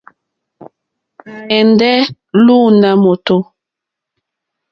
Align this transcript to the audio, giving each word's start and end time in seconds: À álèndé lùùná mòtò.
À 0.03 0.03
álèndé 1.41 1.91
lùùná 2.43 2.89
mòtò. 3.03 3.37